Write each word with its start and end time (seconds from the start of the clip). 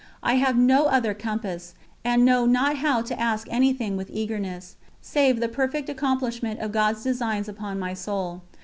I 0.23 0.37
have 0.37 0.57
no 0.57 0.85
other 0.87 1.13
compass, 1.13 1.75
and 2.03 2.25
know 2.25 2.47
not 2.47 2.77
how 2.77 3.03
to 3.03 3.19
ask 3.19 3.45
anything 3.51 3.95
with 3.97 4.09
eagerness, 4.11 4.75
save 4.99 5.39
the 5.39 5.47
perfect 5.47 5.89
accomplishment 5.89 6.59
of 6.59 6.71
God's 6.71 7.03
designs 7.03 7.47
upon 7.47 7.77
my 7.77 7.93
soul. 7.93 8.41